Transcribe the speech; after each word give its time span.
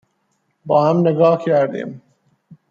با 0.65 0.89
هم 0.89 1.07
نگاه 1.07 1.43
کردیم 1.45 2.01